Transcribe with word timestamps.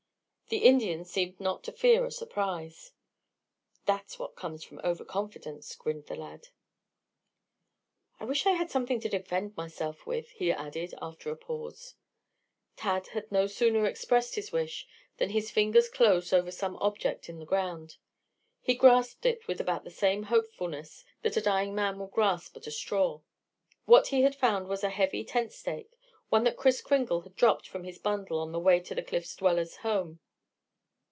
The 0.49 0.65
Indian 0.65 1.05
seemed 1.05 1.39
not 1.39 1.63
to 1.63 1.71
fear 1.71 2.03
a 2.03 2.11
surprise. 2.11 2.91
"That's 3.85 4.19
what 4.19 4.35
comes 4.35 4.65
from 4.65 4.81
overconfidence," 4.83 5.73
grinned 5.77 6.07
the 6.07 6.17
lad. 6.17 6.49
"I 8.19 8.25
wish 8.25 8.45
I 8.45 8.51
had 8.51 8.69
something 8.69 8.99
to 8.99 9.07
defend 9.07 9.55
myself 9.55 10.05
with," 10.05 10.29
he 10.31 10.51
added 10.51 10.93
after 11.01 11.31
a 11.31 11.37
pause. 11.37 11.95
Tad 12.75 13.07
had 13.07 13.31
no 13.31 13.47
sooner 13.47 13.85
expressed 13.85 14.35
his 14.35 14.51
wish, 14.51 14.85
than 15.15 15.29
his 15.29 15.49
fingers 15.49 15.87
closed 15.87 16.33
over 16.33 16.51
some 16.51 16.75
object 16.81 17.29
on 17.29 17.39
the 17.39 17.45
ground. 17.45 17.95
He 18.59 18.73
grasped 18.75 19.25
it 19.25 19.47
with 19.47 19.61
about 19.61 19.85
the 19.85 19.89
same 19.89 20.23
hopefulness 20.23 21.05
that 21.21 21.37
a 21.37 21.41
dying 21.41 21.73
man 21.73 21.97
will 21.97 22.07
grasp 22.07 22.57
at 22.57 22.67
a 22.67 22.71
straw. 22.71 23.21
What 23.85 24.07
he 24.07 24.23
had 24.23 24.35
found 24.35 24.67
was 24.67 24.83
a 24.83 24.89
heavy 24.89 25.23
tent 25.23 25.53
stake, 25.53 25.97
one 26.27 26.43
that 26.43 26.57
Kris 26.57 26.81
Kringle 26.81 27.21
had 27.21 27.37
dropped 27.37 27.69
from 27.69 27.85
his 27.85 27.99
bundle 27.99 28.39
on 28.41 28.51
the 28.51 28.59
way 28.59 28.81
to 28.81 28.93
the 28.93 29.01
cliff 29.01 29.33
dweller's 29.37 29.77
home. 29.77 30.19